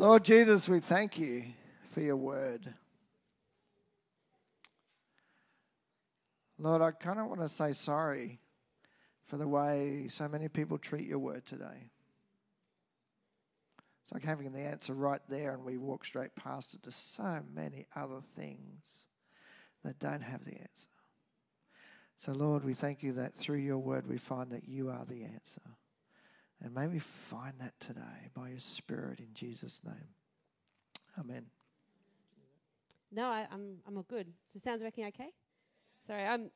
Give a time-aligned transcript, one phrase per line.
[0.00, 1.44] Lord Jesus, we thank you
[1.92, 2.72] for your word.
[6.58, 8.40] Lord, I kind of want to say sorry
[9.26, 11.90] for the way so many people treat your word today.
[14.02, 17.42] It's like having the answer right there, and we walk straight past it to so
[17.54, 19.04] many other things
[19.84, 20.88] that don't have the answer.
[22.16, 25.24] So, Lord, we thank you that through your word we find that you are the
[25.24, 25.60] answer.
[26.62, 29.94] And may we find that today by your Spirit in Jesus' name.
[31.18, 31.46] Amen.
[33.10, 34.26] No, I, am I'm, I'm all good.
[34.52, 35.30] So sounds working okay?
[36.06, 36.50] Sorry, I'm.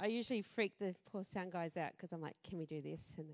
[0.00, 3.00] I usually freak the poor sound guys out because I'm like, can we do this?
[3.16, 3.28] And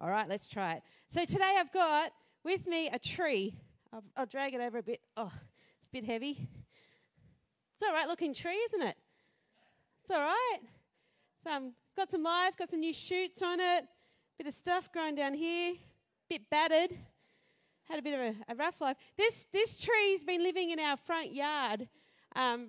[0.00, 0.82] all right, let's try it.
[1.08, 2.10] So today I've got
[2.44, 3.54] with me a tree.
[3.92, 5.00] I'll, I'll drag it over a bit.
[5.16, 5.32] Oh,
[5.78, 6.48] it's a bit heavy.
[7.74, 8.96] It's all right looking tree, isn't it?
[10.02, 10.58] It's all right.
[11.44, 13.84] Some, it's got some life, got some new shoots on it,
[14.40, 15.74] bit of stuff growing down here,
[16.30, 16.96] bit battered,
[17.90, 18.96] had a bit of a, a rough life.
[19.18, 21.86] This, this tree's been living in our front yard.
[22.34, 22.68] Um,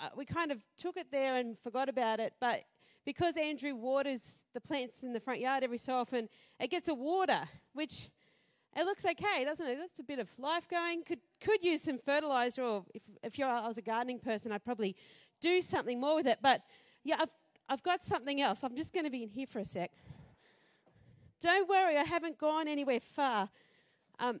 [0.00, 2.64] uh, we kind of took it there and forgot about it, but
[3.04, 6.28] because Andrew waters the plants in the front yard every so often,
[6.58, 7.42] it gets a water,
[7.74, 8.10] which
[8.76, 9.78] it looks okay, doesn't it?
[9.78, 11.04] That's a bit of life going.
[11.04, 14.64] Could could use some fertilizer, or if if you're I was a gardening person, I'd
[14.64, 14.96] probably
[15.40, 16.38] do something more with it.
[16.42, 16.62] But
[17.04, 17.34] yeah, I've
[17.68, 18.64] I've got something else.
[18.64, 19.92] I'm just going to be in here for a sec.
[21.40, 23.48] Don't worry, I haven't gone anywhere far.
[24.18, 24.40] Um,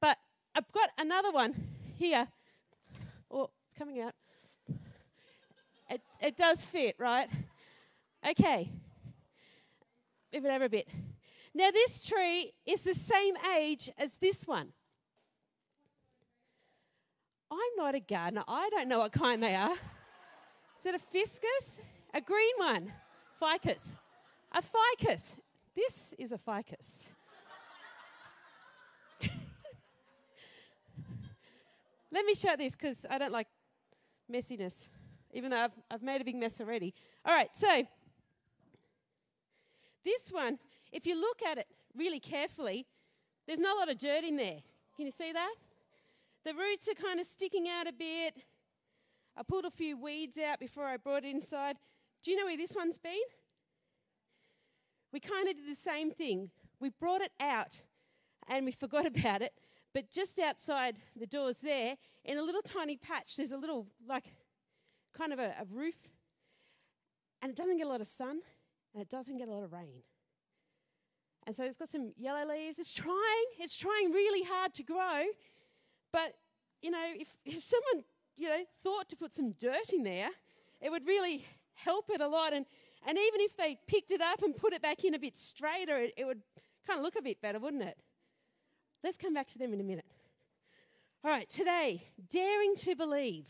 [0.00, 0.18] but
[0.54, 1.54] I've got another one
[1.96, 2.28] here.
[3.30, 4.14] Oh, it's coming out.
[5.90, 7.28] It, it does fit, right?
[8.28, 8.70] Okay.
[10.32, 10.88] Move it over a bit.
[11.54, 14.72] Now, this tree is the same age as this one.
[17.50, 18.44] I'm not a gardener.
[18.46, 19.74] I don't know what kind they are.
[20.78, 21.80] Is it a fiscus?
[22.14, 22.92] A green one,
[23.40, 23.96] ficus.
[24.52, 25.36] A ficus.
[25.78, 27.10] This is a ficus.
[32.10, 33.46] Let me show this because I don't like
[34.28, 34.88] messiness,
[35.32, 36.94] even though I've, I've made a big mess already.
[37.24, 37.86] All right, so
[40.04, 40.58] this one,
[40.90, 42.84] if you look at it really carefully,
[43.46, 44.58] there's not a lot of dirt in there.
[44.96, 45.54] Can you see that?
[46.44, 48.34] The roots are kind of sticking out a bit.
[49.36, 51.76] I pulled a few weeds out before I brought it inside.
[52.24, 53.14] Do you know where this one's been?
[55.12, 56.50] We kind of did the same thing.
[56.80, 57.80] We brought it out
[58.48, 59.52] and we forgot about it.
[59.94, 64.24] But just outside the doors there, in a little tiny patch, there's a little, like,
[65.16, 65.96] kind of a, a roof.
[67.40, 68.40] And it doesn't get a lot of sun
[68.92, 70.02] and it doesn't get a lot of rain.
[71.46, 72.78] And so it's got some yellow leaves.
[72.78, 75.24] It's trying, it's trying really hard to grow.
[76.12, 76.34] But,
[76.82, 78.04] you know, if, if someone,
[78.36, 80.28] you know, thought to put some dirt in there,
[80.80, 82.52] it would really help it a lot.
[82.52, 82.66] And,
[83.06, 85.96] and even if they picked it up and put it back in a bit straighter,
[85.98, 86.42] it, it would
[86.86, 87.98] kind of look a bit better, wouldn't it?
[89.04, 90.04] Let's come back to them in a minute.
[91.24, 93.46] All right, today, daring to believe.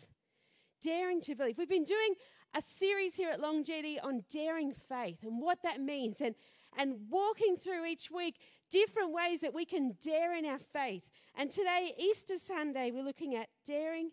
[0.83, 1.59] Daring to believe.
[1.59, 2.15] We've been doing
[2.57, 6.35] a series here at Long Jetty on daring faith and what that means, and,
[6.77, 8.37] and walking through each week
[8.71, 11.11] different ways that we can dare in our faith.
[11.35, 14.11] And today, Easter Sunday, we're looking at daring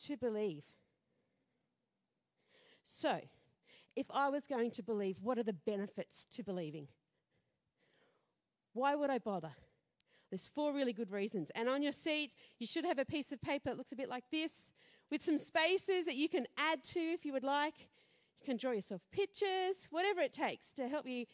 [0.00, 0.64] to believe.
[2.84, 3.20] So,
[3.96, 6.88] if I was going to believe, what are the benefits to believing?
[8.72, 9.52] Why would I bother?
[10.30, 11.50] There's four really good reasons.
[11.54, 14.08] And on your seat, you should have a piece of paper that looks a bit
[14.08, 14.72] like this
[15.10, 17.74] with some spaces that you can add to if you would like.
[18.40, 21.26] You can draw yourself pictures, whatever it takes to help you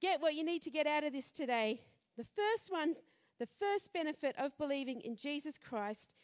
[0.00, 1.80] get what you need to get out of this today.
[2.16, 2.94] The first one,
[3.40, 6.14] the first benefit of believing in Jesus Christ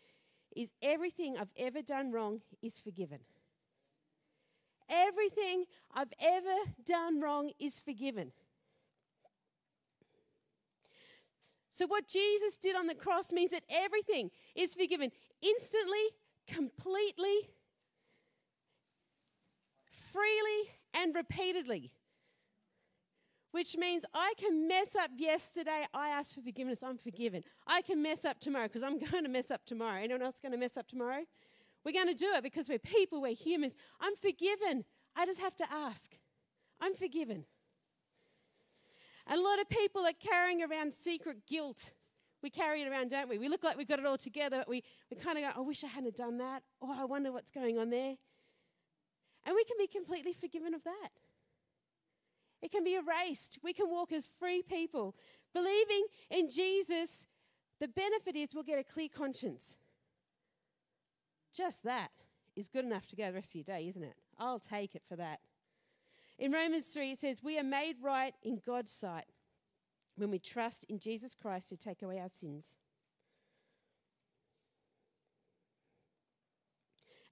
[0.55, 3.19] is everything I've ever done wrong is forgiven.
[4.91, 5.65] Everything
[5.95, 8.33] I've ever done wrong is forgiven.
[11.71, 16.03] So, what Jesus did on the cross means that everything is forgiven instantly,
[16.47, 17.49] completely,
[20.13, 21.93] freely, and repeatedly.
[23.53, 25.87] Which means I can mess up yesterday.
[25.95, 26.83] I ask for forgiveness.
[26.83, 27.43] I'm forgiven.
[27.67, 30.03] I can mess up tomorrow because I'm going to mess up tomorrow.
[30.03, 31.23] Anyone else going to mess up tomorrow?
[31.85, 33.75] We're going to do it because we're people, we're humans.
[34.01, 34.85] I'm forgiven.
[35.17, 36.13] I just have to ask.
[36.81, 37.45] I'm forgiven.
[39.27, 41.93] A lot of people are carrying around secret guilt.
[42.43, 43.39] We carry it around, don't we?
[43.39, 44.59] We look like we've got it all together.
[44.59, 46.63] But we, we kind of go, I wish I hadn't done that.
[46.83, 48.15] Oh, I wonder what's going on there.
[49.47, 51.11] And we can be completely forgiven of that.
[52.63, 53.59] It can be erased.
[53.63, 55.15] We can walk as free people.
[55.55, 57.27] Believing in Jesus,
[57.79, 59.77] the benefit is we'll get a clear conscience.
[61.55, 62.11] Just that
[62.57, 64.15] is good enough to go the rest of your day, isn't it?
[64.39, 65.41] I'll take it for that.
[66.39, 69.27] In Romans 3, it says, We are made right in God's sight
[70.17, 72.77] when we trust in Jesus Christ to take away our sins.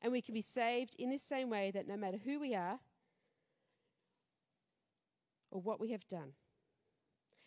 [0.00, 2.78] And we can be saved in this same way that no matter who we are
[5.50, 6.32] or what we have done,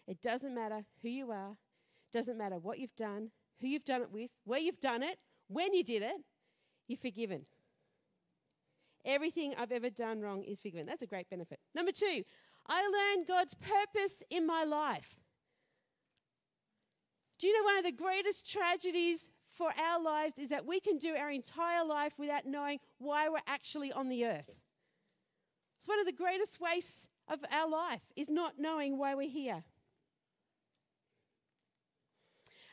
[0.08, 1.58] it doesn't matter who you are,
[2.12, 3.32] doesn't matter what you've done,
[3.62, 5.18] who you've done it with, where you've done it,
[5.48, 6.22] when you did it,
[6.92, 7.46] you're forgiven.
[9.04, 10.86] Everything I've ever done wrong is forgiven.
[10.86, 11.60] That's a great benefit.
[11.74, 12.24] Number two,
[12.68, 15.16] I learned God's purpose in my life.
[17.40, 20.98] Do you know one of the greatest tragedies for our lives is that we can
[20.98, 24.52] do our entire life without knowing why we're actually on the earth?
[25.80, 29.64] It's one of the greatest wastes of our life is not knowing why we're here.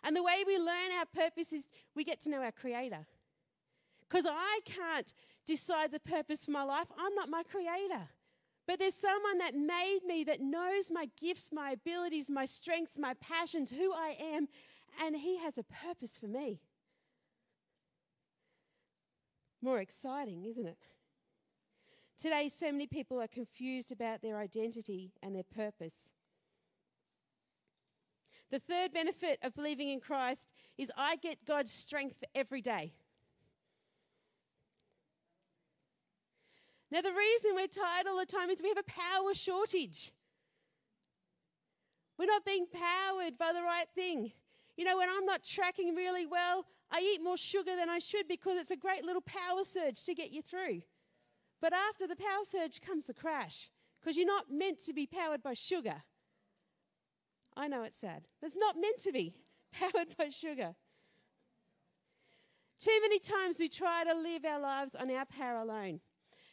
[0.03, 3.07] And the way we learn our purpose is we get to know our Creator.
[4.09, 5.13] Because I can't
[5.47, 8.09] decide the purpose for my life, I'm not my Creator.
[8.67, 13.15] But there's someone that made me that knows my gifts, my abilities, my strengths, my
[13.15, 14.49] passions, who I am,
[15.03, 16.61] and He has a purpose for me.
[19.63, 20.79] More exciting, isn't it?
[22.19, 26.13] Today, so many people are confused about their identity and their purpose.
[28.51, 32.93] The third benefit of believing in Christ is I get God's strength for every day.
[36.91, 40.11] Now, the reason we're tired all the time is we have a power shortage.
[42.19, 44.33] We're not being powered by the right thing.
[44.77, 48.27] You know, when I'm not tracking really well, I eat more sugar than I should
[48.27, 50.83] because it's a great little power surge to get you through.
[51.61, 53.71] But after the power surge comes the crash
[54.01, 56.03] because you're not meant to be powered by sugar.
[57.57, 59.35] I know it's sad, but it's not meant to be
[59.73, 60.75] powered by sugar.
[62.79, 66.01] Too many times we try to live our lives on our power alone.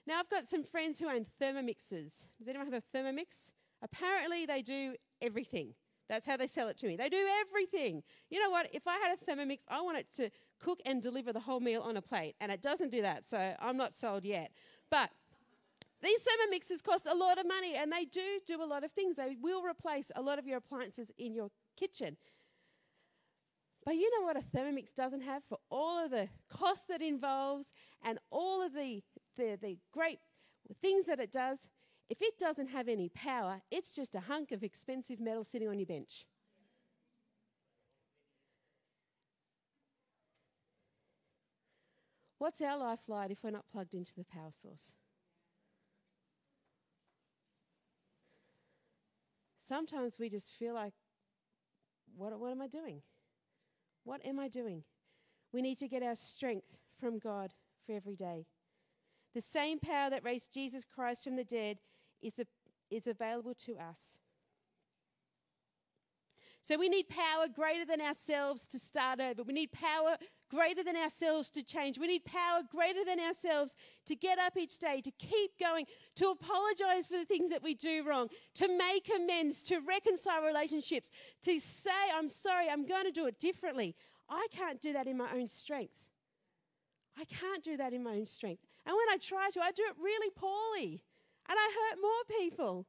[0.08, 2.28] Now, I've got some friends who own Thermomixes.
[2.38, 3.52] Does anyone have a Thermomix?
[3.82, 5.74] Apparently, they do everything.
[6.08, 6.96] That's how they sell it to me.
[6.96, 8.04] They do everything.
[8.30, 8.70] You know what?
[8.74, 10.30] If I had a Thermomix, I want it to
[10.60, 13.56] cook and deliver the whole meal on a plate, and it doesn't do that, so
[13.60, 14.52] I'm not sold yet.
[14.92, 15.10] But
[16.04, 19.16] these Thermomixes cost a lot of money, and they do do a lot of things.
[19.16, 22.18] They will replace a lot of your appliances in your kitchen.
[23.84, 27.72] But you know what a Thermomix doesn't have for all of the costs that involves
[28.04, 29.04] and all of the
[29.36, 30.20] the, the great
[30.82, 31.70] things that it does,
[32.10, 35.80] if it doesn't have any power, it's just a hunk of expensive metal sitting on
[35.80, 36.26] your bench.
[42.38, 44.94] What's our life like if we're not plugged into the power source?
[49.58, 50.94] Sometimes we just feel like,
[52.16, 53.02] what, what am I doing?
[54.04, 54.84] What am I doing?
[55.52, 57.54] We need to get our strength from God
[57.86, 58.46] for every day.
[59.36, 61.78] The same power that raised Jesus Christ from the dead
[62.22, 62.34] is,
[62.90, 64.18] is available to us.
[66.62, 69.44] So we need power greater than ourselves to start over.
[69.44, 70.18] We need power
[70.50, 72.00] greater than ourselves to change.
[72.00, 73.76] We need power greater than ourselves
[74.08, 75.86] to get up each day, to keep going,
[76.16, 81.12] to apologize for the things that we do wrong, to make amends, to reconcile relationships,
[81.44, 83.96] to say, I'm sorry, I'm going to do it differently.
[84.28, 86.08] I can't do that in my own strength.
[87.18, 88.64] I can't do that in my own strength.
[88.86, 91.02] And when I try to, I do it really poorly
[91.48, 92.86] and I hurt more people.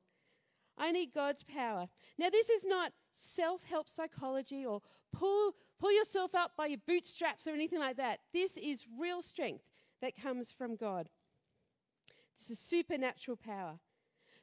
[0.79, 1.89] I need God's power.
[2.19, 4.83] Now, this is not self help psychology or
[5.13, 8.21] pull, pull yourself up by your bootstraps or anything like that.
[8.33, 9.65] This is real strength
[10.03, 11.09] that comes from God.
[12.39, 13.79] This is supernatural power.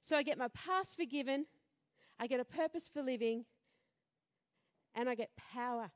[0.02, 1.46] So I get my past forgiven,
[2.20, 3.46] I get a purpose for living,
[4.96, 5.92] and I get power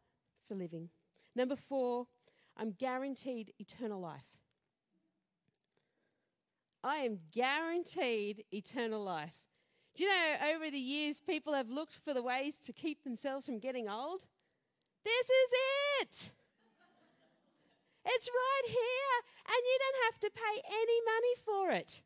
[0.47, 0.89] for living.
[1.35, 2.07] Number four,
[2.55, 4.36] I'm guaranteed eternal life.
[6.87, 9.35] I am guaranteed eternal life.
[9.93, 13.45] Do you know, over the years, people have looked for the ways to keep themselves
[13.45, 14.25] from getting old?
[15.03, 15.51] This is
[16.01, 16.31] it.
[18.05, 19.17] It's right here,
[19.47, 22.03] and you don't have to pay any money for it.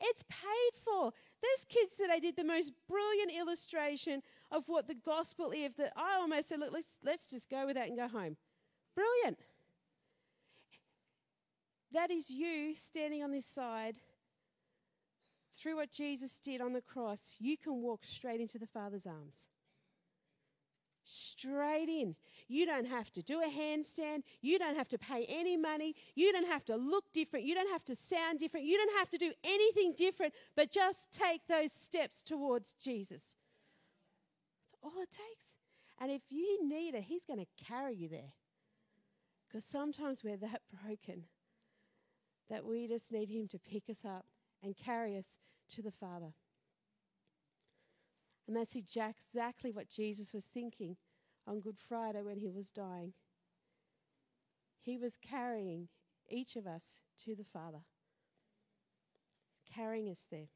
[0.00, 1.12] It's paid for.
[1.42, 5.74] Those kids today did the most brilliant illustration of what the gospel is.
[5.76, 8.38] That I almost said, look, let's, let's just go with that and go home.
[8.94, 9.38] Brilliant.
[11.92, 13.96] That is you standing on this side.
[15.54, 19.48] Through what Jesus did on the cross, you can walk straight into the Father's arms.
[21.04, 22.16] Straight in.
[22.48, 24.22] You don't have to do a handstand.
[24.40, 25.94] You don't have to pay any money.
[26.14, 27.44] You don't have to look different.
[27.44, 28.66] You don't have to sound different.
[28.66, 33.36] You don't have to do anything different, but just take those steps towards Jesus.
[34.72, 35.54] That's all it takes.
[36.00, 38.32] And if you need it, He's going to carry you there.
[39.46, 41.24] Because sometimes we're that broken
[42.50, 44.24] that we just need Him to pick us up
[44.64, 45.38] and carry us
[45.70, 46.32] to the Father.
[48.48, 50.96] And that's exactly what Jesus was thinking
[51.46, 53.12] on Good Friday when he was dying.
[54.82, 55.88] He was carrying
[56.28, 57.80] each of us to the Father,
[59.74, 60.48] carrying us there.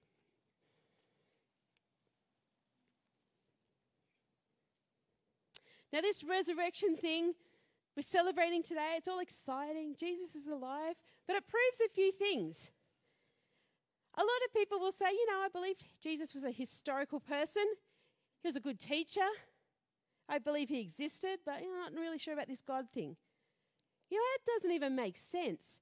[5.93, 7.33] Now, this resurrection thing
[7.97, 9.97] we're celebrating today, it's all exciting.
[9.99, 10.95] Jesus is alive,
[11.27, 12.71] but it proves a few things.
[14.19, 17.65] A lot of people will say, you know, I believe Jesus was a historical person,
[18.43, 19.29] he was a good teacher.
[20.29, 23.17] I believe he existed, but you know, I'm not really sure about this God thing.
[24.11, 25.81] You know, that doesn't even make sense.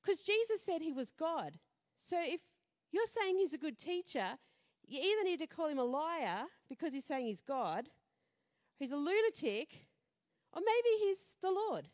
[0.00, 1.58] Because Jesus said he was God.
[1.96, 2.40] So if
[2.92, 4.38] you're saying he's a good teacher,
[4.86, 7.88] you either need to call him a liar because he's saying he's God,
[8.78, 9.86] he's a lunatic,
[10.52, 11.88] or maybe he's the Lord.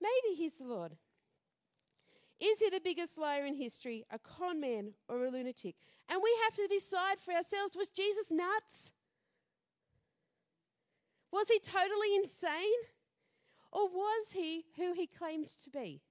[0.00, 0.96] Maybe he's the Lord.
[2.42, 5.76] Is he the biggest liar in history, a con man, or a lunatic?
[6.08, 8.92] And we have to decide for ourselves was Jesus nuts?
[11.30, 12.82] Was he totally insane?
[13.70, 16.02] Or was he who he claimed to be?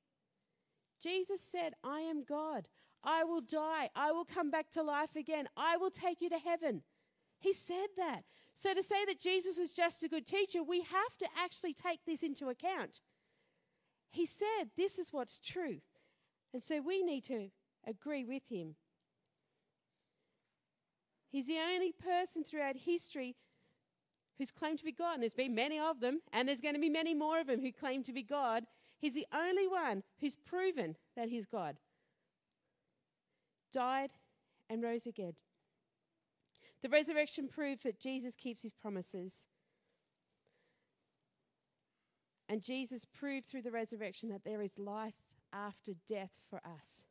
[1.01, 2.69] Jesus said, I am God.
[3.03, 3.89] I will die.
[3.93, 5.47] I will come back to life again.
[5.57, 6.81] I will take you to heaven.
[7.39, 8.21] He said that.
[8.55, 12.05] So to say that Jesus was just a good teacher, we have to actually take
[12.05, 13.01] this into account.
[14.11, 15.81] He said, This is what's true.
[16.53, 17.49] And so we need to
[17.87, 18.75] agree with him.
[21.31, 23.35] He's the only person throughout history
[24.37, 25.13] who's claimed to be God.
[25.13, 27.61] And there's been many of them, and there's going to be many more of them
[27.61, 28.65] who claim to be God.
[28.99, 31.77] He's the only one who's proven that he's God.
[33.71, 34.11] Died
[34.69, 35.33] and rose again.
[36.81, 39.47] The resurrection proves that Jesus keeps his promises.
[42.49, 45.13] And Jesus proved through the resurrection that there is life
[45.53, 47.05] after death for us.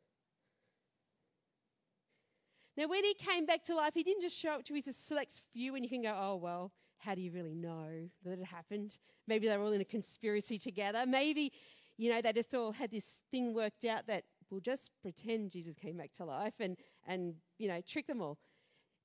[2.77, 5.41] Now, when he came back to life, he didn't just show up to his select
[5.53, 7.87] few, and you can go, oh, well, how do you really know
[8.23, 8.97] that it happened?
[9.27, 11.03] Maybe they were all in a conspiracy together.
[11.05, 11.51] Maybe,
[11.97, 15.75] you know, they just all had this thing worked out that we'll just pretend Jesus
[15.75, 18.37] came back to life and, and you know, trick them all.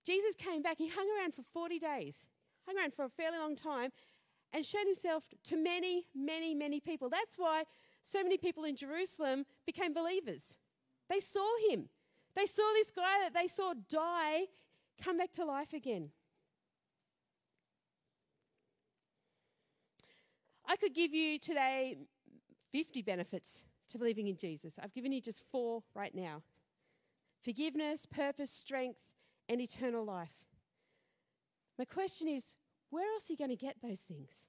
[0.04, 2.28] Jesus came back, he hung around for 40 days,
[2.66, 3.90] hung around for a fairly long time,
[4.52, 7.08] and showed himself to many, many, many people.
[7.08, 7.64] That's why
[8.06, 10.56] so many people in Jerusalem became believers.
[11.10, 11.88] They saw him.
[12.36, 14.44] They saw this guy that they saw die
[15.02, 16.10] come back to life again.
[20.64, 21.98] I could give you today
[22.70, 24.74] 50 benefits to believing in Jesus.
[24.80, 26.42] I've given you just four right now
[27.42, 29.00] forgiveness, purpose, strength,
[29.48, 30.34] and eternal life.
[31.76, 32.54] My question is
[32.90, 34.46] where else are you going to get those things?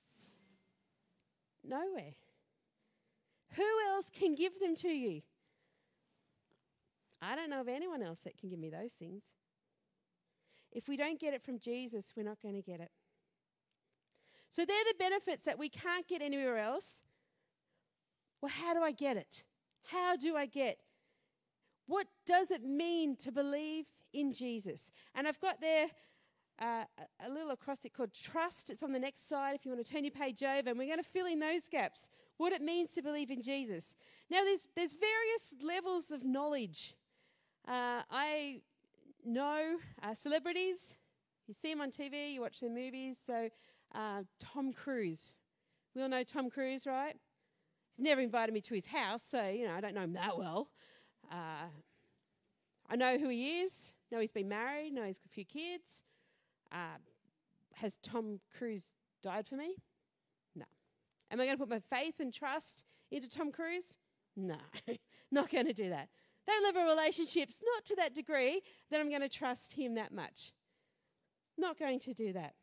[1.63, 2.13] Nowhere.
[3.55, 5.21] Who else can give them to you?
[7.21, 9.23] I don't know of anyone else that can give me those things.
[10.71, 12.91] If we don't get it from Jesus, we're not going to get it.
[14.49, 17.01] So they're the benefits that we can't get anywhere else.
[18.41, 19.43] Well, how do I get it?
[19.87, 20.83] How do I get?
[21.87, 24.91] What does it mean to believe in Jesus?
[25.15, 25.87] And I've got there
[26.59, 26.83] uh,
[27.25, 28.69] a little acrostic called trust.
[28.69, 30.87] It's on the next side if you want to turn your page over, and we're
[30.87, 33.95] going to fill in those gaps what it means to believe in Jesus.
[34.29, 36.95] Now, there's, there's various levels of knowledge.
[37.67, 38.61] Uh, I
[39.25, 40.97] know uh, celebrities.
[41.47, 43.19] You see them on TV, you watch their movies.
[43.25, 43.49] So,
[43.95, 45.33] uh, Tom Cruise.
[45.95, 47.15] We all know Tom Cruise, right?
[47.95, 50.37] He's never invited me to his house, so, you know, I don't know him that
[50.37, 50.69] well.
[51.31, 51.67] Uh,
[52.89, 56.03] I know who he is, know he's been married, know he's got a few kids.
[56.71, 56.97] Uh,
[57.73, 58.91] has Tom Cruise
[59.23, 59.77] died for me?
[61.31, 63.97] Am I going to put my faith and trust into Tom Cruise?
[64.35, 64.57] No,
[65.31, 66.09] not going to do that.
[66.45, 70.13] That level of relationships, not to that degree that I'm going to trust him that
[70.13, 70.53] much.
[71.57, 72.53] Not going to do that.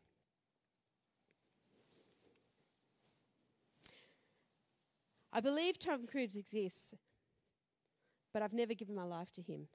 [5.33, 6.94] I believe Tom Cruise exists,
[8.33, 9.66] but I've never given my life to him.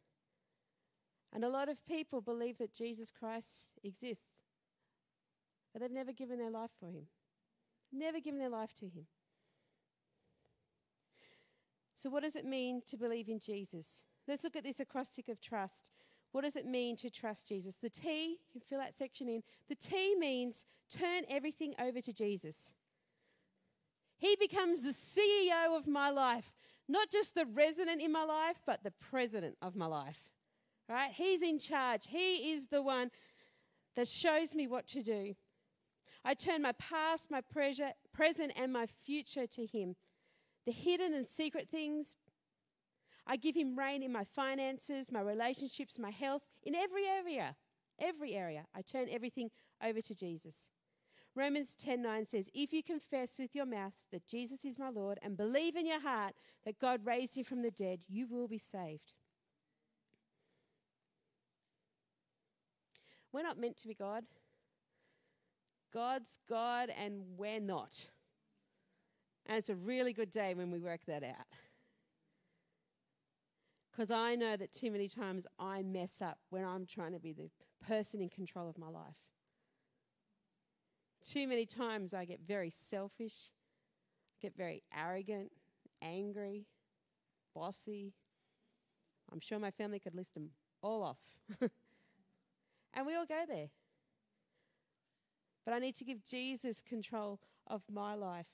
[1.34, 4.46] And a lot of people believe that Jesus Christ exists,
[5.72, 7.08] but they've never given their life for him
[7.92, 9.06] never given their life to Him.
[11.94, 14.04] So, what does it mean to believe in Jesus?
[14.28, 15.92] Let's look at this acrostic of trust.
[16.32, 17.76] What does it mean to trust Jesus?
[17.76, 19.44] The T, you can fill that section in.
[19.68, 22.74] The T means turn everything over to Jesus.
[24.18, 26.54] He becomes the CEO of my life,
[26.88, 30.30] not just the resident in my life, but the president of my life.
[30.88, 31.12] Right?
[31.12, 32.08] He's in charge.
[32.08, 33.12] He is the one
[33.96, 35.36] that shows me what to do.
[36.24, 39.96] I turn my past, my present, and my future to Him.
[40.66, 42.18] The hidden and secret things,
[43.26, 47.56] I give Him reign in my finances, my relationships, my health, in every area.
[48.00, 48.66] Every area.
[48.74, 49.50] I turn everything
[49.84, 50.70] over to Jesus.
[51.36, 55.38] Romans 10:9 says, "If you confess with your mouth that Jesus is my Lord and
[55.38, 59.14] believe in your heart that God raised him from the dead, you will be saved."
[63.32, 64.26] We're not meant to be God.
[65.94, 68.08] God's God and we're not.
[69.46, 71.48] And it's a really good day when we work that out.
[73.92, 77.34] Because I know that too many times I mess up when I'm trying to be
[77.34, 77.50] the
[77.86, 79.18] person in control of my life.
[81.24, 83.52] Too many times I get very selfish,
[84.42, 85.52] get very arrogant,
[86.02, 86.66] angry,
[87.54, 88.14] bossy.
[89.32, 91.18] I'm sure my family could list them all off.
[92.94, 93.70] and we all go there.
[95.66, 98.48] But I need to give Jesus control of my life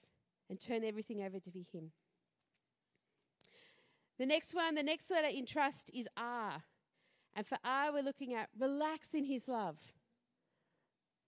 [0.50, 1.92] and turn everything over to be Him.
[4.18, 6.64] The next one, the next letter in trust is R.
[7.36, 9.78] And for R, we're looking at relax in His love.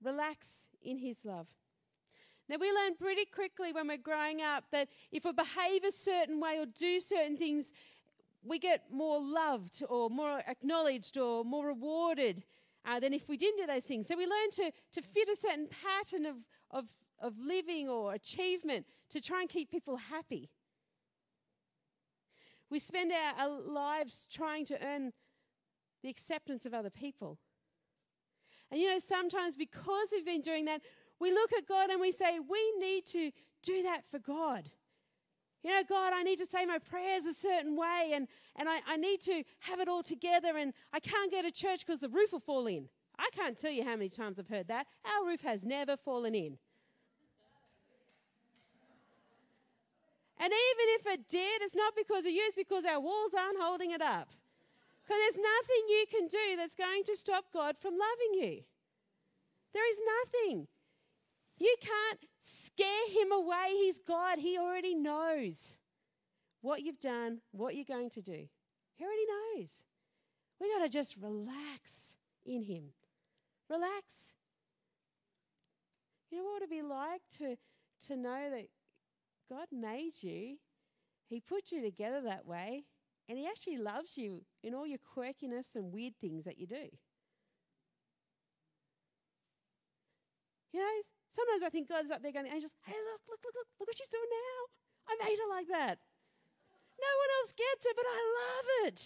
[0.02, 1.48] Relax in His love.
[2.50, 6.40] Now, we learn pretty quickly when we're growing up that if we behave a certain
[6.40, 7.74] way or do certain things,
[8.42, 12.44] we get more loved or more acknowledged or more rewarded
[12.86, 14.08] uh, than if we didn't do those things.
[14.08, 16.36] So we learn to, to fit a certain pattern of,
[16.72, 16.86] of,
[17.20, 20.50] of living or achievement to try and keep people happy.
[22.70, 25.14] We spend our, our lives trying to earn
[26.04, 27.40] the acceptance of other people.
[28.70, 30.82] And you know, sometimes because we've been doing that,
[31.20, 33.32] we look at God and we say, we need to
[33.64, 34.70] do that for God.
[35.64, 38.80] You know, God, I need to say my prayers a certain way and, and I,
[38.88, 42.10] I need to have it all together and I can't go to church because the
[42.10, 42.88] roof will fall in.
[43.20, 44.88] I can't tell you how many times I've heard that.
[45.06, 46.58] Our roof has never fallen in.
[50.40, 53.60] And even if it did, it's not because of you, it's because our walls aren't
[53.60, 54.30] holding it up.
[55.04, 58.64] Because there's nothing you can do that's going to stop God from loving you.
[59.74, 60.68] There is nothing.
[61.60, 63.72] You can't scare him away.
[63.72, 64.40] He's God.
[64.40, 65.80] He already knows
[66.62, 68.48] what you've done, what you're going to do.
[68.96, 69.84] He already knows.
[70.60, 72.90] We got to just relax in him.
[73.70, 74.36] Relax.
[76.32, 77.56] You know what it would be like to,
[78.08, 78.68] to know that
[79.50, 80.58] God made you,
[81.30, 82.84] He put you together that way,
[83.30, 86.90] and He actually loves you in all your quirkiness and weird things that you do.
[90.74, 93.70] You know, sometimes I think God's up there going, angels, hey, look, look, look, look,
[93.80, 94.60] look what she's doing now.
[95.08, 96.00] I made her like that.
[96.98, 99.00] No one else gets it, but I love it.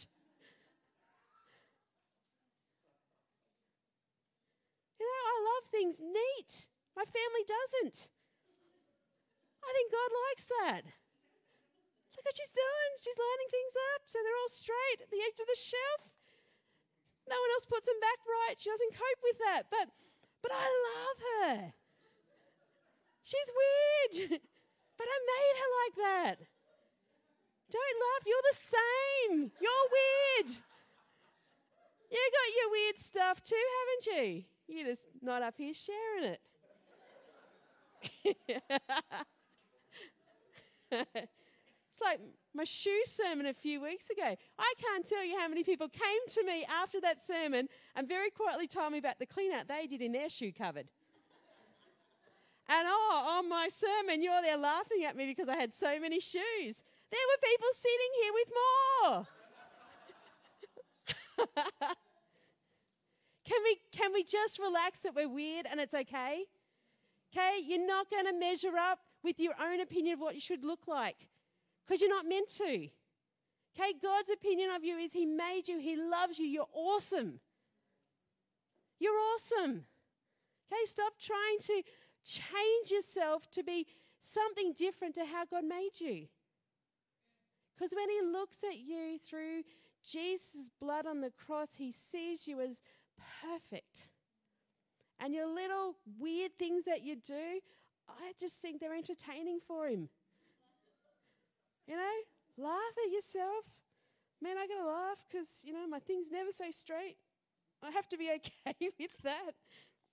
[4.99, 6.69] You know, I love things neat.
[6.95, 8.13] My family doesn't.
[9.62, 10.84] I think God likes that.
[12.15, 12.89] Look what she's doing.
[13.01, 16.13] She's lining things up so they're all straight at the edge of the shelf.
[17.29, 18.60] No one else puts them back right.
[18.60, 19.63] She doesn't cope with that.
[19.71, 19.89] But
[20.41, 21.73] but I love her.
[23.23, 24.29] She's weird.
[24.97, 26.36] but I made her like that.
[27.71, 28.23] Don't laugh.
[28.25, 29.51] You're the same.
[29.62, 30.51] You're weird.
[32.12, 34.43] You got your weird stuff too, haven't you?
[34.67, 36.41] You're just not up here sharing it.
[40.91, 42.19] it's like
[42.53, 44.36] my shoe sermon a few weeks ago.
[44.60, 48.29] I can't tell you how many people came to me after that sermon and very
[48.29, 50.88] quietly told me about the clean out they did in their shoe cupboard.
[52.73, 56.21] And oh, on my sermon, you're there laughing at me because I had so many
[56.21, 56.84] shoes.
[57.12, 59.27] There were people sitting here with more.
[63.45, 66.45] can we can we just relax that we're weird and it's okay?
[67.36, 70.63] Okay, you're not going to measure up with your own opinion of what you should
[70.63, 71.27] look like
[71.86, 72.88] because you're not meant to.
[73.75, 77.41] Okay, God's opinion of you is He made you, He loves you, you're awesome.
[78.97, 79.84] You're awesome.
[80.71, 81.84] Okay, stop trying to
[82.25, 83.88] change yourself to be
[84.19, 86.27] something different to how God made you.
[87.75, 89.63] Because when He looks at you through
[90.07, 92.81] Jesus' blood on the cross, He sees you as
[93.41, 94.07] perfect.
[95.19, 97.60] And your little weird things that you do,
[98.10, 100.10] I just think they're entertaining for him.
[101.88, 103.65] You know, laugh at yourself.
[104.41, 107.17] Man, I gotta laugh because, you know, my thing's never so straight.
[107.84, 109.51] I have to be okay with that.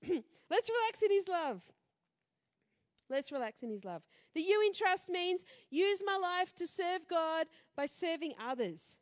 [0.51, 1.63] Let's relax in his love.
[3.11, 4.03] Let's relax in his love.
[4.35, 8.99] The you in trust means use my life to serve God by serving others.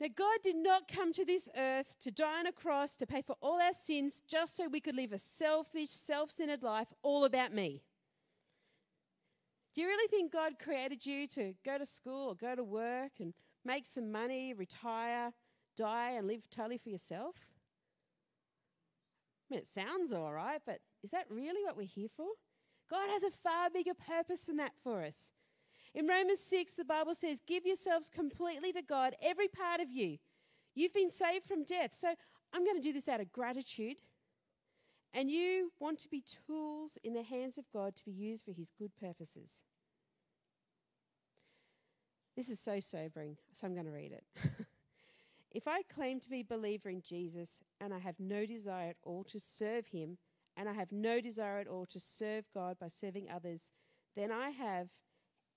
[0.00, 3.22] Now, God did not come to this earth to die on a cross to pay
[3.22, 7.24] for all our sins just so we could live a selfish, self centered life all
[7.24, 7.84] about me.
[9.74, 13.12] Do you really think God created you to go to school or go to work
[13.20, 13.32] and
[13.64, 15.32] make some money, retire,
[15.76, 17.36] die, and live totally for yourself?
[19.48, 22.28] I mean, it sounds all right, but is that really what we're here for?
[22.90, 25.32] God has a far bigger purpose than that for us.
[25.94, 30.18] In Romans 6, the Bible says, Give yourselves completely to God, every part of you.
[30.74, 31.92] You've been saved from death.
[31.92, 32.08] So
[32.52, 33.96] I'm going to do this out of gratitude.
[35.14, 38.52] And you want to be tools in the hands of God to be used for
[38.52, 39.64] his good purposes.
[42.34, 44.24] This is so sobering, so I'm going to read it.
[45.50, 48.96] if I claim to be a believer in Jesus and I have no desire at
[49.02, 50.16] all to serve him,
[50.56, 53.72] and I have no desire at all to serve God by serving others,
[54.16, 54.88] then I have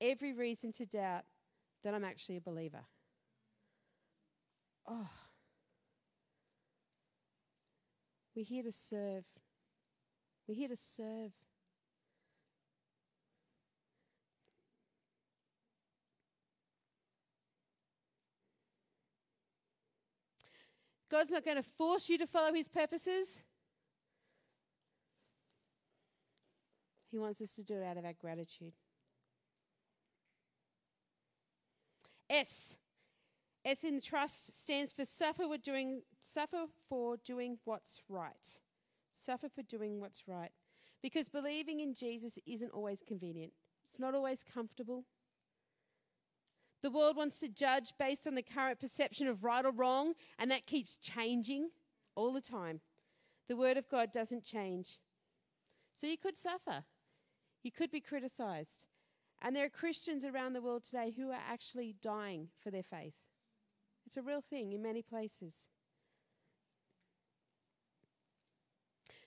[0.01, 1.23] every reason to doubt
[1.83, 2.85] that I'm actually a believer.
[4.87, 5.09] Oh.
[8.35, 9.23] We're here to serve.
[10.47, 11.31] We're here to serve.
[21.09, 23.41] God's not going to force you to follow his purposes.
[27.15, 28.73] He wants us to do it out of our gratitude.
[32.29, 32.75] S.
[33.63, 38.59] S in trust stands for suffer for doing suffer for doing what's right.
[39.13, 40.51] Suffer for doing what's right.
[41.01, 43.53] Because believing in Jesus isn't always convenient.
[43.87, 45.05] It's not always comfortable.
[46.81, 50.51] The world wants to judge based on the current perception of right or wrong, and
[50.51, 51.69] that keeps changing
[52.13, 52.81] all the time.
[53.47, 54.99] The Word of God doesn't change.
[55.95, 56.83] So you could suffer.
[57.65, 58.85] You could be criticized.
[59.41, 63.15] And there are Christians around the world today who are actually dying for their faith.
[64.05, 65.67] It's a real thing in many places.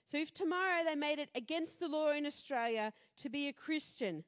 [0.05, 4.23] So, if tomorrow they made it against the law in Australia to be a Christian,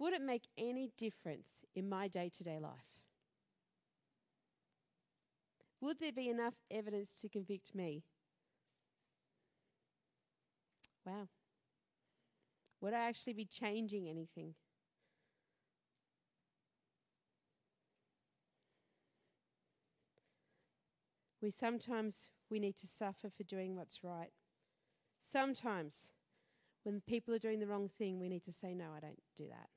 [0.00, 2.98] would it make any difference in my day to day life?
[5.80, 8.02] Would there be enough evidence to convict me?
[11.06, 11.28] Wow.
[12.80, 14.54] Would I actually be changing anything?
[21.40, 24.32] We sometimes we need to suffer for doing what's right.
[25.20, 26.12] Sometimes
[26.84, 29.46] when people are doing the wrong thing, we need to say, No, I don't do
[29.48, 29.68] that.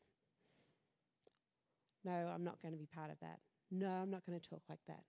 [2.03, 3.39] No, I'm not going to be part of that.
[3.69, 5.03] No, I'm not going to talk like that.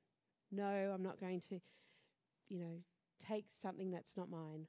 [0.50, 1.60] No, I'm not going to,
[2.48, 2.82] you know,
[3.18, 4.66] take something that's not mine.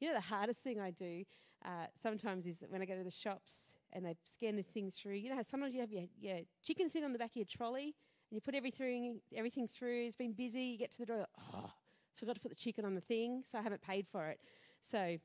[0.00, 1.24] You know, the hardest thing I do
[1.66, 5.14] uh, sometimes is when I go to the shops and they scan the things through.
[5.14, 7.46] You know how sometimes you have your, your chicken sitting on the back of your
[7.46, 7.94] trolley
[8.30, 10.06] and you put everything everything through.
[10.06, 10.62] It's been busy.
[10.62, 11.26] You get to the door.
[11.52, 11.70] Oh,
[12.14, 14.38] forgot to put the chicken on the thing, so I haven't paid for it.
[14.80, 15.16] So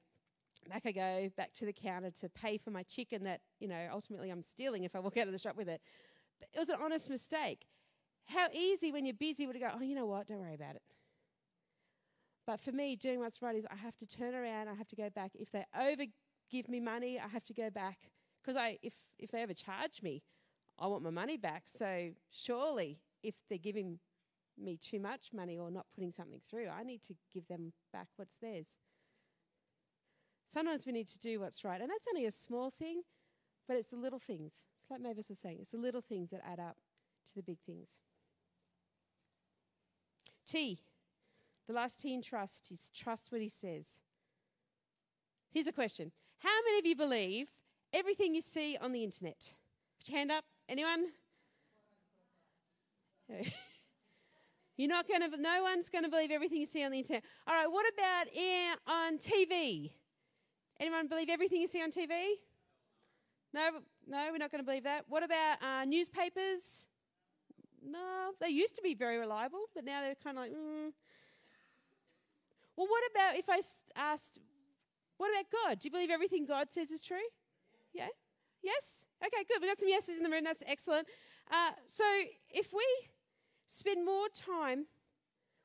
[0.70, 3.88] back I go back to the counter to pay for my chicken that you know
[3.92, 5.82] ultimately I'm stealing if I walk out of the shop with it.
[6.40, 7.68] But it was an honest mistake.
[8.26, 10.28] How easy when you're busy would go, oh, you know what?
[10.28, 10.82] Don't worry about it.
[12.46, 14.96] But for me, doing what's right is I have to turn around, I have to
[14.96, 15.32] go back.
[15.36, 16.04] If they over
[16.52, 17.98] give me money, I have to go back.
[18.44, 20.24] Because if, if they ever charge me,
[20.80, 21.64] I want my money back.
[21.68, 24.00] So surely, if they're giving
[24.58, 28.08] me too much money or not putting something through, I need to give them back
[28.16, 28.78] what's theirs.
[30.52, 31.80] Sometimes we need to do what's right.
[31.80, 33.02] And that's only a small thing,
[33.68, 34.66] but it's the little things.
[34.82, 36.78] It's like Mavis was saying, it's the little things that add up
[37.28, 38.00] to the big things.
[40.46, 40.80] T.
[41.68, 44.02] The last T in trust is trust what he says.
[45.52, 47.50] Here's a question How many of you believe
[47.94, 49.54] everything you see on the internet?
[50.00, 50.44] Put your hand up.
[50.68, 51.06] Anyone?
[54.78, 57.24] You're not going to, no one's going to believe everything you see on the internet.
[57.46, 59.92] All right, what about in, on TV?
[60.80, 62.32] Anyone believe everything you see on TV?
[63.54, 63.70] No,
[64.08, 65.06] no, we're not going to believe that.
[65.10, 66.88] What about uh, newspapers?
[67.86, 70.92] No, they used to be very reliable, but now they're kind of like, mm,
[72.76, 73.60] well, what about if I
[73.96, 74.40] asked,
[75.22, 75.80] what about God?
[75.80, 77.18] Do you believe everything God says is true?
[77.94, 78.08] Yeah?
[78.64, 79.06] Yes?
[79.24, 79.60] Okay, good.
[79.62, 80.44] We've got some yeses in the room.
[80.44, 81.08] That's excellent.
[81.52, 82.04] Uh, so
[82.50, 82.84] if we
[83.68, 84.88] spend more time,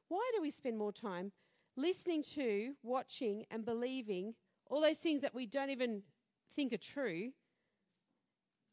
[0.08, 1.32] why do we spend more time
[1.74, 4.34] listening to, watching, and believing
[4.66, 6.02] all those things that we don't even
[6.54, 7.30] think are true?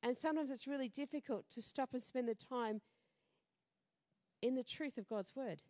[0.01, 2.81] And sometimes it's really difficult to stop and spend the time
[4.41, 5.61] in the truth of God's word.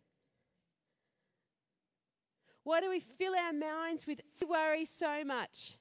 [2.64, 5.78] Why do we fill our minds with worry so much?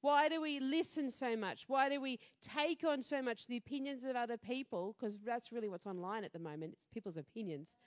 [0.00, 1.64] Why do we listen so much?
[1.66, 4.94] Why do we take on so much the opinions of other people?
[4.98, 7.78] Because that's really what's online at the moment, it's people's opinions.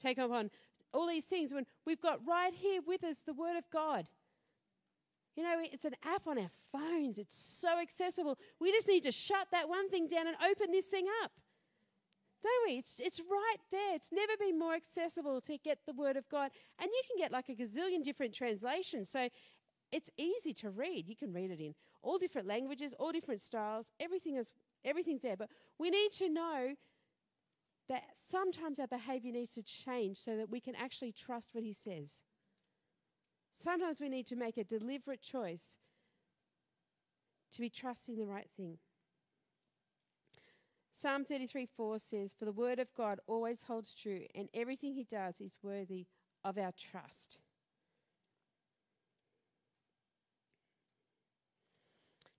[0.00, 0.50] Take on
[0.94, 4.08] all these things when we've got right here with us the Word of God.
[5.36, 7.18] You know, it's an app on our phones.
[7.18, 8.38] It's so accessible.
[8.58, 11.32] We just need to shut that one thing down and open this thing up.
[12.42, 12.78] Don't we?
[12.78, 13.94] It's, it's right there.
[13.94, 16.50] It's never been more accessible to get the Word of God.
[16.78, 19.10] And you can get like a gazillion different translations.
[19.10, 19.28] So
[19.92, 21.08] it's easy to read.
[21.08, 23.90] You can read it in all different languages, all different styles.
[24.00, 24.52] Everything is
[24.84, 25.36] everything's there.
[25.36, 26.74] But we need to know
[27.88, 31.72] that sometimes our behavior needs to change so that we can actually trust what he
[31.72, 32.22] says.
[33.52, 35.78] Sometimes we need to make a deliberate choice
[37.52, 38.78] to be trusting the right thing.
[40.96, 45.04] Psalm 33 4 says, For the word of God always holds true, and everything he
[45.04, 46.06] does is worthy
[46.42, 47.38] of our trust.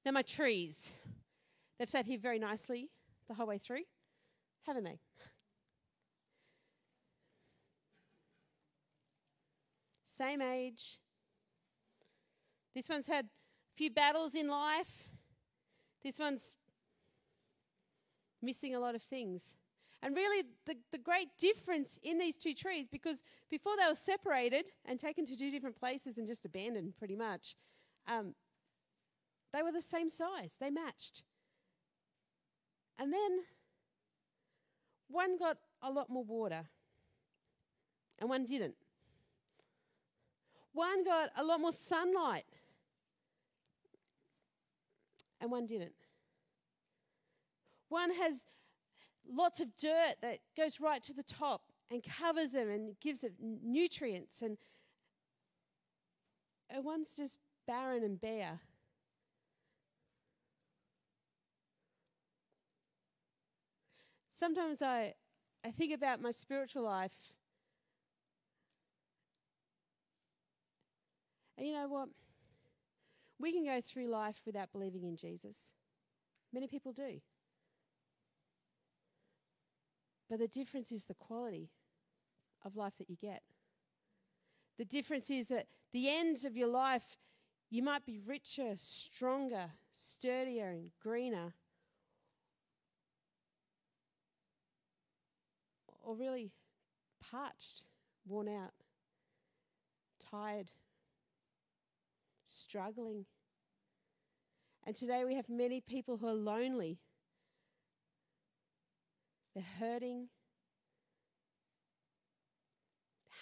[0.03, 0.91] Now, my trees,
[1.77, 2.89] they've sat here very nicely
[3.27, 3.83] the whole way through,
[4.65, 4.97] haven't they?
[10.03, 10.97] Same age.
[12.73, 13.29] This one's had a
[13.75, 15.09] few battles in life.
[16.03, 16.55] This one's
[18.41, 19.55] missing a lot of things.
[20.03, 24.65] And really, the, the great difference in these two trees, because before they were separated
[24.85, 27.55] and taken to two different places and just abandoned pretty much,
[28.07, 28.35] um,
[29.53, 31.23] they were the same size, they matched.
[32.99, 33.39] And then
[35.07, 36.65] one got a lot more water,
[38.19, 38.75] and one didn't.
[40.73, 42.45] One got a lot more sunlight,
[45.41, 45.93] and one didn't.
[47.89, 48.45] One has
[49.29, 53.33] lots of dirt that goes right to the top and covers them and gives it
[53.39, 54.57] nutrients, and,
[56.69, 58.59] and one's just barren and bare.
[64.31, 65.13] Sometimes I,
[65.65, 67.33] I think about my spiritual life.
[71.57, 72.09] And you know what?
[73.39, 75.73] We can go through life without believing in Jesus.
[76.53, 77.19] Many people do.
[80.29, 81.69] But the difference is the quality
[82.65, 83.43] of life that you get.
[84.77, 87.17] The difference is that the ends of your life,
[87.69, 91.53] you might be richer, stronger, sturdier, and greener
[96.07, 96.51] or really
[97.19, 97.83] parched,
[98.25, 98.71] worn out,
[100.19, 100.71] tired,
[102.47, 103.25] struggling.
[104.85, 106.97] And today we have many people who are lonely.
[109.57, 110.27] They're hurting,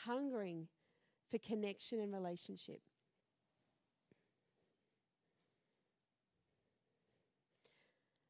[0.05, 0.69] hungering
[1.29, 2.79] for connection and relationship.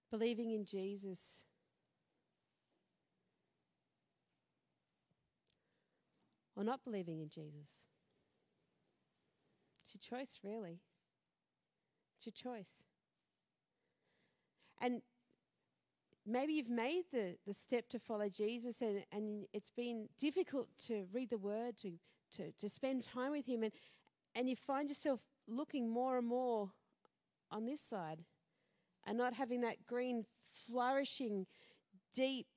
[0.09, 1.43] Believing in Jesus
[6.55, 7.85] or not believing in Jesus.
[9.83, 10.79] It's your choice, really.
[12.17, 12.81] It's your choice.
[14.81, 15.03] And
[16.25, 21.05] maybe you've made the, the step to follow Jesus and, and it's been difficult to
[21.13, 21.91] read the word, to,
[22.33, 23.71] to, to spend time with him, and,
[24.35, 26.71] and you find yourself looking more and more
[27.51, 28.23] on this side
[29.05, 30.25] and not having that green,
[30.67, 31.45] flourishing,
[32.13, 32.47] deep,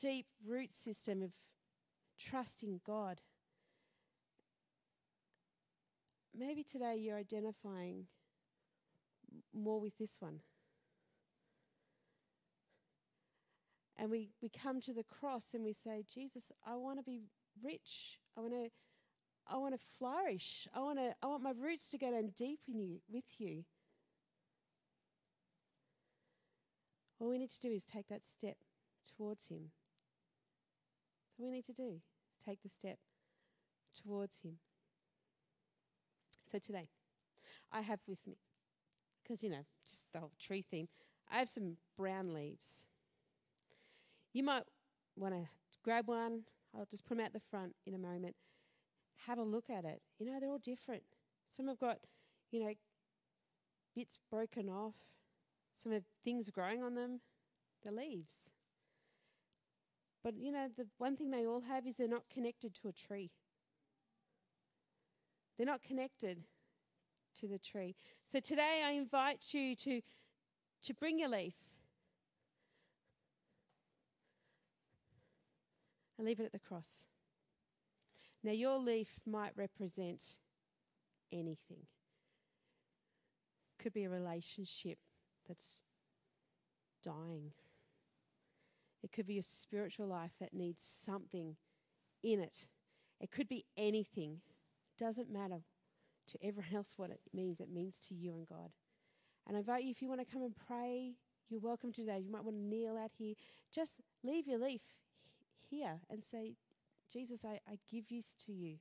[0.00, 1.30] deep root system of
[2.18, 3.20] trusting God
[6.36, 8.06] maybe today you're identifying
[9.52, 10.40] more with this one.
[14.00, 17.20] And we, we come to the cross and we say, Jesus, I want to be
[17.62, 18.18] rich.
[18.36, 18.70] I want to
[19.46, 20.66] I want to flourish.
[20.74, 23.64] I want to I want my roots to go down deep in you with you.
[27.18, 28.56] All we need to do is take that step
[29.04, 29.70] towards him.
[31.28, 32.02] That's all we need to do is
[32.42, 32.98] take the step
[34.02, 34.56] towards him.
[36.50, 36.88] So today,
[37.70, 38.38] I have with me,
[39.22, 40.88] because, you know, just the whole tree theme,
[41.30, 42.86] I have some brown leaves.
[44.32, 44.62] You might
[45.16, 45.48] want to
[45.84, 46.42] grab one.
[46.74, 48.36] I'll just put them out the front in a moment.
[49.26, 50.00] Have a look at it.
[50.18, 51.02] You know, they're all different.
[51.46, 51.98] Some have got,
[52.52, 52.72] you know,
[53.94, 54.94] bits broken off.
[55.72, 57.20] Some have things growing on them.
[57.84, 58.50] The leaves.
[60.22, 62.92] But, you know, the one thing they all have is they're not connected to a
[62.92, 63.30] tree.
[65.56, 66.44] They're not connected
[67.40, 67.96] to the tree.
[68.24, 70.00] So today I invite you to,
[70.82, 71.54] to bring your leaf
[76.20, 77.06] and leave it at the cross.
[78.44, 80.22] Now, your leaf might represent
[81.32, 81.86] anything.
[83.78, 84.98] Could be a relationship
[85.48, 85.76] that's
[87.02, 87.52] dying.
[89.02, 91.56] It could be a spiritual life that needs something
[92.22, 92.66] in it.
[93.18, 94.42] It could be anything
[94.98, 95.62] doesn't matter
[96.28, 98.70] to everyone else what it means, it means to you and God.
[99.46, 101.14] And I invite you, if you want to come and pray,
[101.48, 102.22] you're welcome to do that.
[102.22, 103.34] You might want to kneel out here.
[103.72, 104.82] Just leave your leaf
[105.68, 106.54] here and say,
[107.12, 108.76] Jesus, I, I give this to you.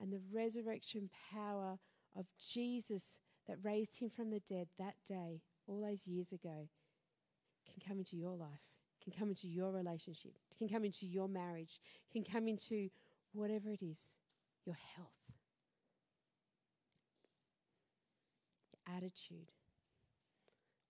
[0.00, 1.78] and the resurrection power
[2.16, 6.68] of Jesus that raised him from the dead that day, all those years ago,
[7.66, 8.62] can come into your life,
[9.02, 11.80] can come into your relationship, can come into your marriage,
[12.12, 12.88] can come into
[13.32, 14.14] whatever it is,
[14.64, 15.08] your health,
[18.72, 19.52] your attitude,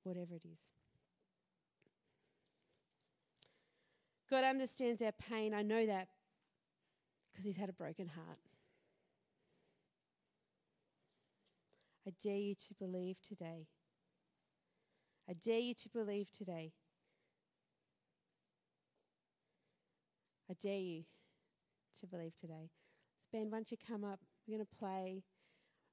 [0.02, 0.77] whatever it is.
[4.30, 5.54] God understands our pain.
[5.54, 6.08] I know that
[7.30, 8.38] because He's had a broken heart.
[12.06, 13.66] I dare you to believe today.
[15.28, 16.72] I dare you to believe today.
[20.50, 21.04] I dare you
[22.00, 22.70] to believe today.
[23.30, 25.22] Ben, once you come up, we're going to play.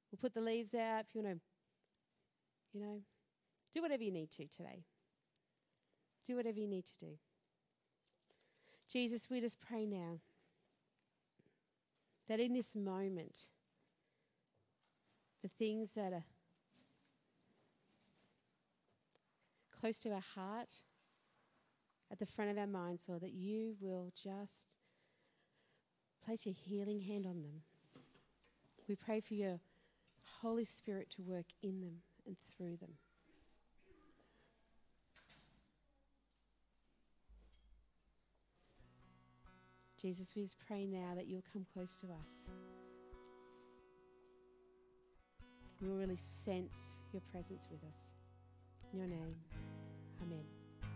[0.10, 1.42] We'll put the leaves out if you want to,
[2.74, 3.02] you know,
[3.74, 4.86] do whatever you need to today.
[6.26, 7.18] Do whatever you need to do.
[8.88, 10.20] Jesus, we just pray now
[12.28, 13.50] that in this moment,
[15.42, 16.26] the things that are
[19.80, 20.82] close to our heart,
[22.12, 24.68] at the front of our minds, Lord, that you will just
[26.24, 27.62] place your healing hand on them.
[28.88, 29.60] We pray for your
[30.42, 32.94] Holy Spirit to work in them and through them.
[40.06, 42.52] Jesus, we just pray now that you'll come close to us.
[45.82, 48.14] We'll really sense your presence with us.
[48.94, 49.36] In your name,
[50.22, 50.55] amen.